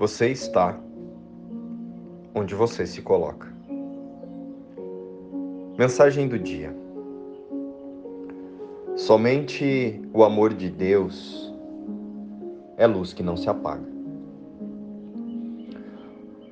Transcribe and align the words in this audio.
Você 0.00 0.30
está 0.30 0.80
onde 2.34 2.54
você 2.54 2.86
se 2.86 3.02
coloca. 3.02 3.52
Mensagem 5.76 6.26
do 6.26 6.38
dia. 6.38 6.74
Somente 8.96 10.00
o 10.14 10.24
amor 10.24 10.54
de 10.54 10.70
Deus 10.70 11.54
é 12.78 12.86
luz 12.86 13.12
que 13.12 13.22
não 13.22 13.36
se 13.36 13.50
apaga. 13.50 13.86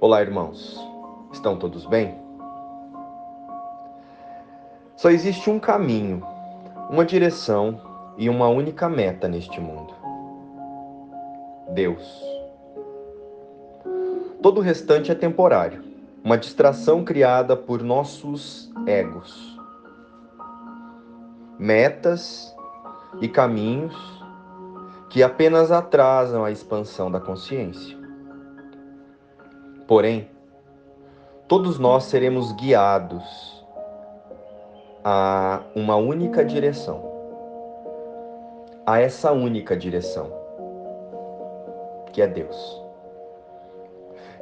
Olá, 0.00 0.22
irmãos. 0.22 0.80
Estão 1.30 1.58
todos 1.58 1.84
bem? 1.84 2.14
Só 4.96 5.10
existe 5.10 5.50
um 5.50 5.58
caminho, 5.58 6.26
uma 6.88 7.04
direção 7.04 7.78
e 8.16 8.30
uma 8.30 8.48
única 8.48 8.88
meta 8.88 9.28
neste 9.28 9.60
mundo: 9.60 9.92
Deus. 11.74 12.33
Todo 14.44 14.58
o 14.58 14.60
restante 14.62 15.10
é 15.10 15.14
temporário, 15.14 15.82
uma 16.22 16.36
distração 16.36 17.02
criada 17.02 17.56
por 17.56 17.82
nossos 17.82 18.70
egos. 18.86 19.58
Metas 21.58 22.54
e 23.22 23.26
caminhos 23.26 23.96
que 25.08 25.22
apenas 25.22 25.72
atrasam 25.72 26.44
a 26.44 26.50
expansão 26.50 27.10
da 27.10 27.18
consciência. 27.18 27.96
Porém, 29.88 30.28
todos 31.48 31.78
nós 31.78 32.04
seremos 32.04 32.52
guiados 32.52 33.64
a 35.02 35.62
uma 35.74 35.96
única 35.96 36.44
direção. 36.44 37.02
A 38.84 39.00
essa 39.00 39.32
única 39.32 39.74
direção, 39.74 40.30
que 42.12 42.20
é 42.20 42.26
Deus. 42.26 42.83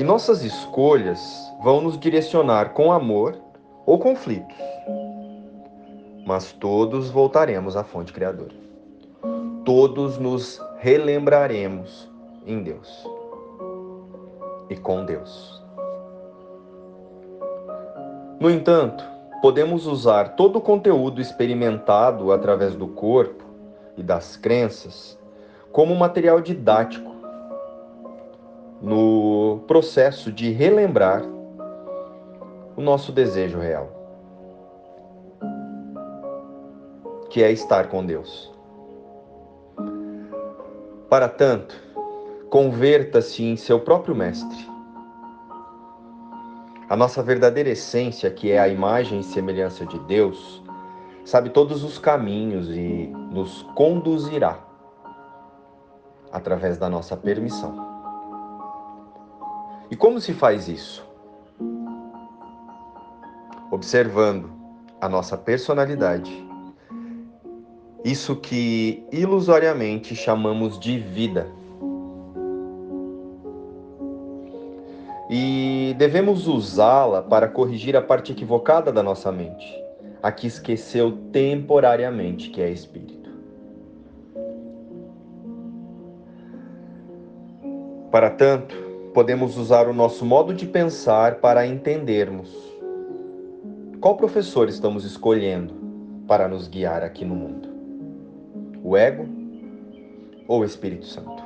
E 0.00 0.02
nossas 0.02 0.42
escolhas 0.42 1.52
vão 1.62 1.82
nos 1.82 1.98
direcionar 1.98 2.70
com 2.70 2.90
amor 2.90 3.36
ou 3.84 3.98
conflitos. 3.98 4.56
Mas 6.26 6.52
todos 6.52 7.10
voltaremos 7.10 7.76
à 7.76 7.84
fonte 7.84 8.10
criadora. 8.10 8.54
Todos 9.62 10.16
nos 10.16 10.58
relembraremos 10.78 12.10
em 12.46 12.62
Deus 12.62 13.06
e 14.70 14.76
com 14.76 15.04
Deus. 15.04 15.62
No 18.40 18.50
entanto, 18.50 19.04
podemos 19.42 19.86
usar 19.86 20.30
todo 20.30 20.56
o 20.56 20.62
conteúdo 20.62 21.20
experimentado 21.20 22.32
através 22.32 22.74
do 22.74 22.88
corpo 22.88 23.44
e 23.98 24.02
das 24.02 24.34
crenças 24.34 25.18
como 25.70 25.94
material 25.94 26.40
didático 26.40 27.09
no 28.80 29.62
processo 29.66 30.32
de 30.32 30.50
relembrar 30.50 31.22
o 32.76 32.80
nosso 32.80 33.12
desejo 33.12 33.58
real, 33.58 33.88
que 37.28 37.42
é 37.42 37.52
estar 37.52 37.88
com 37.88 38.04
Deus. 38.04 38.50
Para 41.08 41.28
tanto, 41.28 41.74
converta-se 42.48 43.44
em 43.44 43.56
seu 43.56 43.80
próprio 43.80 44.14
mestre. 44.14 44.70
A 46.88 46.96
nossa 46.96 47.22
verdadeira 47.22 47.70
essência, 47.70 48.30
que 48.30 48.50
é 48.50 48.58
a 48.58 48.68
imagem 48.68 49.20
e 49.20 49.24
semelhança 49.24 49.84
de 49.84 49.98
Deus, 50.00 50.62
sabe 51.24 51.50
todos 51.50 51.84
os 51.84 51.98
caminhos 51.98 52.68
e 52.70 53.12
nos 53.30 53.62
conduzirá 53.74 54.58
através 56.32 56.78
da 56.78 56.88
nossa 56.88 57.16
permissão. 57.16 57.89
E 59.90 59.96
como 59.96 60.20
se 60.20 60.32
faz 60.32 60.68
isso? 60.68 61.04
Observando 63.72 64.50
a 65.00 65.08
nossa 65.08 65.36
personalidade, 65.36 66.30
isso 68.04 68.36
que 68.36 69.04
ilusoriamente 69.10 70.14
chamamos 70.14 70.78
de 70.78 70.98
vida. 70.98 71.48
E 75.28 75.94
devemos 75.98 76.46
usá-la 76.46 77.22
para 77.22 77.48
corrigir 77.48 77.96
a 77.96 78.02
parte 78.02 78.32
equivocada 78.32 78.92
da 78.92 79.02
nossa 79.02 79.30
mente, 79.32 79.66
a 80.22 80.30
que 80.30 80.46
esqueceu 80.46 81.18
temporariamente 81.32 82.50
que 82.50 82.60
é 82.60 82.70
espírito. 82.70 83.30
Para 88.10 88.30
tanto, 88.30 88.89
podemos 89.20 89.58
usar 89.58 89.86
o 89.86 89.92
nosso 89.92 90.24
modo 90.24 90.54
de 90.54 90.64
pensar 90.64 91.40
para 91.40 91.66
entendermos 91.66 92.50
qual 94.00 94.16
professor 94.16 94.66
estamos 94.66 95.04
escolhendo 95.04 95.74
para 96.26 96.48
nos 96.48 96.66
guiar 96.66 97.02
aqui 97.02 97.22
no 97.22 97.34
mundo: 97.34 97.68
o 98.82 98.96
ego 98.96 99.28
ou 100.48 100.60
o 100.60 100.64
Espírito 100.64 101.04
Santo. 101.04 101.42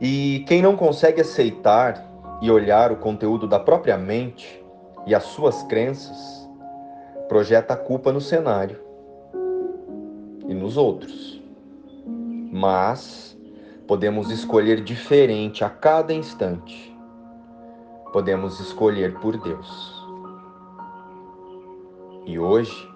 E 0.00 0.44
quem 0.48 0.60
não 0.62 0.76
consegue 0.76 1.20
aceitar 1.20 2.04
e 2.42 2.50
olhar 2.50 2.90
o 2.90 2.96
conteúdo 2.96 3.46
da 3.46 3.60
própria 3.60 3.96
mente 3.96 4.60
e 5.06 5.14
as 5.14 5.22
suas 5.26 5.62
crenças, 5.62 6.50
projeta 7.28 7.74
a 7.74 7.76
culpa 7.76 8.10
no 8.10 8.20
cenário 8.20 8.80
e 10.48 10.52
nos 10.54 10.76
outros. 10.76 11.40
Mas 12.50 13.37
Podemos 13.88 14.30
escolher 14.30 14.84
diferente 14.84 15.64
a 15.64 15.70
cada 15.70 16.12
instante. 16.12 16.94
Podemos 18.12 18.60
escolher 18.60 19.18
por 19.18 19.38
Deus. 19.38 20.06
E 22.26 22.38
hoje, 22.38 22.86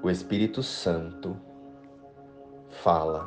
o 0.00 0.08
Espírito 0.08 0.62
Santo 0.62 1.36
fala 2.84 3.26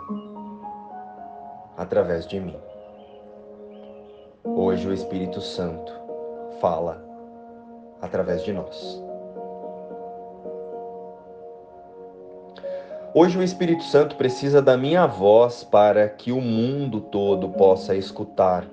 através 1.75 2.25
de 2.25 2.39
mim. 2.39 2.57
Hoje, 4.45 4.87
o 4.87 4.93
Espírito 4.93 5.41
Santo 5.41 5.91
fala 6.61 7.05
através 8.01 8.41
de 8.41 8.53
nós. 8.53 9.03
Hoje 13.15 13.37
o 13.37 13.43
Espírito 13.43 13.83
Santo 13.83 14.15
precisa 14.15 14.59
da 14.59 14.75
minha 14.75 15.05
voz 15.05 15.63
para 15.63 16.09
que 16.09 16.31
o 16.31 16.41
mundo 16.41 16.99
todo 16.99 17.47
possa 17.47 17.95
escutar 17.95 18.65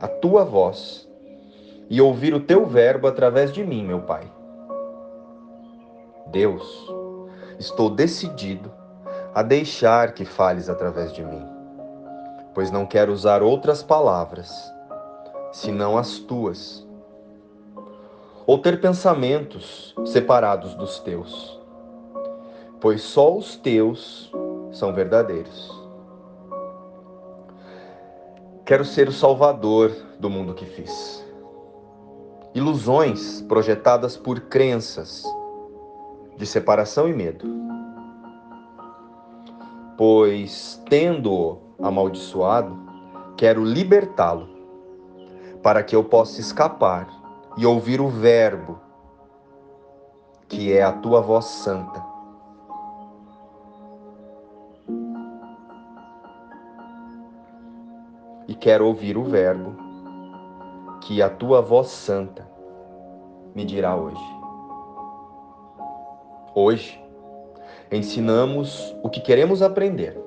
a 0.00 0.06
tua 0.06 0.44
voz 0.44 1.08
e 1.90 2.00
ouvir 2.00 2.34
o 2.34 2.40
teu 2.40 2.66
verbo 2.66 3.08
através 3.08 3.52
de 3.52 3.64
mim, 3.64 3.84
meu 3.84 4.02
Pai. 4.02 4.30
Deus, 6.28 6.62
estou 7.58 7.90
decidido 7.90 8.70
a 9.34 9.42
deixar 9.42 10.12
que 10.12 10.24
fales 10.24 10.68
através 10.68 11.12
de 11.12 11.24
mim, 11.24 11.44
pois 12.54 12.70
não 12.70 12.86
quero 12.86 13.12
usar 13.12 13.42
outras 13.42 13.82
palavras 13.82 14.72
senão 15.50 15.98
as 15.98 16.20
tuas, 16.20 16.86
ou 18.46 18.56
ter 18.56 18.80
pensamentos 18.80 19.92
separados 20.04 20.76
dos 20.76 21.00
teus 21.00 21.63
pois 22.84 23.00
só 23.00 23.34
os 23.34 23.56
teus 23.56 24.30
são 24.70 24.92
verdadeiros. 24.92 25.72
Quero 28.66 28.84
ser 28.84 29.08
o 29.08 29.12
salvador 29.12 29.90
do 30.20 30.28
mundo 30.28 30.52
que 30.52 30.66
fiz. 30.66 31.24
Ilusões 32.54 33.40
projetadas 33.48 34.18
por 34.18 34.38
crenças 34.38 35.24
de 36.36 36.44
separação 36.44 37.08
e 37.08 37.14
medo. 37.14 37.48
Pois, 39.96 40.78
tendo-o 40.86 41.60
amaldiçoado, 41.82 42.78
quero 43.34 43.64
libertá-lo, 43.64 44.46
para 45.62 45.82
que 45.82 45.96
eu 45.96 46.04
possa 46.04 46.38
escapar 46.38 47.08
e 47.56 47.64
ouvir 47.64 47.98
o 47.98 48.08
Verbo, 48.08 48.78
que 50.46 50.70
é 50.70 50.82
a 50.82 50.92
tua 50.92 51.22
voz 51.22 51.46
santa 51.46 52.12
e 58.46 58.54
quero 58.54 58.86
ouvir 58.86 59.16
o 59.16 59.24
Verbo 59.24 59.76
que 61.00 61.22
a 61.22 61.28
tua 61.28 61.60
voz 61.60 61.88
santa 61.88 62.48
me 63.54 63.64
dirá 63.64 63.94
hoje. 63.94 64.24
Hoje, 66.54 67.00
ensinamos 67.90 68.94
o 69.02 69.10
que 69.10 69.20
queremos 69.20 69.62
aprender 69.62 70.18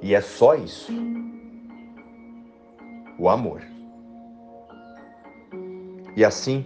e 0.00 0.14
é 0.14 0.20
só 0.20 0.54
isso: 0.54 0.92
o 3.18 3.28
amor. 3.28 3.62
E 6.16 6.24
assim, 6.24 6.64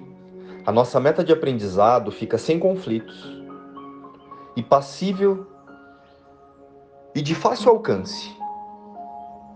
a 0.64 0.72
nossa 0.72 1.00
meta 1.00 1.24
de 1.24 1.32
aprendizado 1.32 2.10
fica 2.10 2.38
sem 2.38 2.58
conflitos 2.58 3.42
e 4.56 4.62
passível 4.62 5.46
e 7.14 7.22
de 7.22 7.34
fácil 7.34 7.70
alcance 7.70 8.39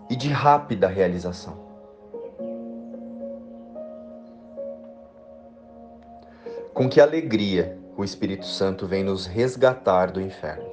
e 0.09 0.17
de 0.17 0.29
rápida 0.29 0.87
realização. 0.87 1.57
Com 6.73 6.89
que 6.89 7.01
alegria 7.01 7.79
o 7.97 8.05
Espírito 8.05 8.47
Santo 8.47 8.87
vem 8.87 9.05
nos 9.05 9.27
resgatar 9.27 10.11
do 10.11 10.21
inferno. 10.21 10.69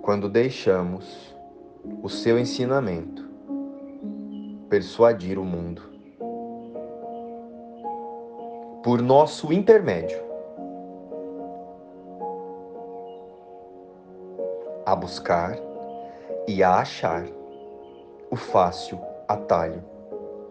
Quando 0.00 0.28
deixamos 0.28 1.34
o 2.02 2.08
seu 2.08 2.38
ensinamento 2.38 3.28
persuadir 4.68 5.38
o 5.38 5.44
mundo 5.44 5.82
por 8.82 9.02
nosso 9.02 9.52
intermédio 9.52 10.18
a 14.86 14.94
buscar 14.94 15.69
e 16.50 16.64
a 16.64 16.80
achar 16.80 17.24
o 18.28 18.34
fácil 18.34 19.00
atalho 19.28 19.84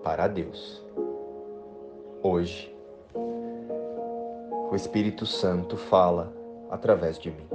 para 0.02 0.30
Deus. 0.30 0.82
Hoje, 2.24 2.74
o 3.14 4.74
Espírito 4.74 5.26
Santo 5.26 5.76
fala 5.76 6.32
através 6.72 7.20
de 7.20 7.32
mim. 7.32 7.46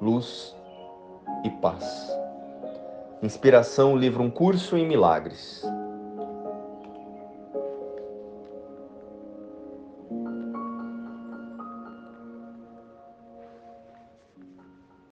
Luz 0.00 0.56
e 1.44 1.50
paz. 1.50 1.86
Inspiração, 3.22 3.96
livro 3.96 4.24
Um 4.24 4.30
Curso 4.30 4.76
em 4.76 4.88
Milagres, 4.88 5.64